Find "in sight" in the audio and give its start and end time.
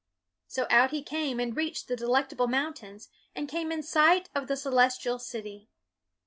3.71-4.31